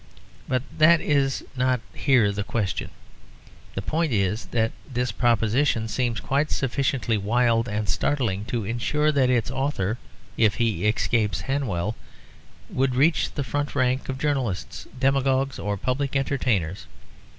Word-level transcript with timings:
But 0.47 0.63
that 0.75 0.99
is 0.99 1.45
not 1.55 1.79
here 1.93 2.31
the 2.31 2.43
question. 2.43 2.89
The 3.75 3.83
point 3.83 4.11
is 4.11 4.47
that 4.47 4.71
this 4.91 5.11
proposition 5.11 5.87
seems 5.87 6.19
quite 6.19 6.49
sufficiently 6.49 7.19
wild 7.19 7.67
and 7.69 7.87
startling 7.87 8.45
to 8.45 8.65
ensure 8.65 9.11
that 9.11 9.29
its 9.29 9.51
author, 9.51 9.99
if 10.37 10.55
he 10.55 10.87
escapes 10.87 11.41
Hanwell, 11.41 11.95
would 12.67 12.95
reach 12.95 13.33
the 13.35 13.43
front 13.43 13.75
rank 13.75 14.09
of 14.09 14.17
journalists, 14.17 14.87
demagogues, 14.99 15.59
or 15.59 15.77
public 15.77 16.15
entertainers. 16.15 16.87